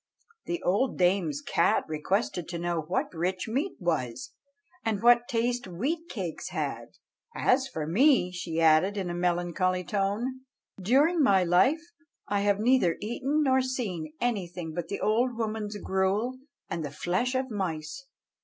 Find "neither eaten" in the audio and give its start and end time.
12.59-13.43